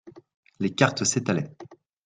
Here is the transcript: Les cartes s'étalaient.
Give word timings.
Les 0.59 0.73
cartes 0.73 1.03
s'étalaient. 1.03 1.55